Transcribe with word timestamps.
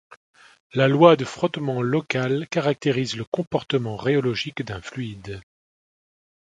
La 0.73 0.87
loi 0.87 1.15
de 1.15 1.25
frottement 1.25 1.83
locale 1.83 2.47
caractérise 2.47 3.15
le 3.17 3.23
comportement 3.25 3.97
rhéologique 3.97 4.63
d'un 4.65 4.81
fluide. 4.81 5.39